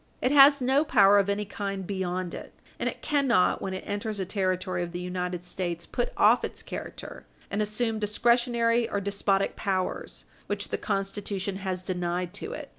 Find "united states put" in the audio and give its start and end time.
4.99-6.11